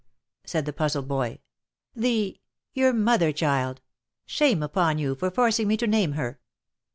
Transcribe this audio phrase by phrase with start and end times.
[0.43, 1.33] said the puzzled boy.
[1.33, 1.39] f<
[1.95, 2.39] The—
[2.73, 3.81] your mother, child.—
[4.35, 6.39] Shame upon you for forcing me to name her!"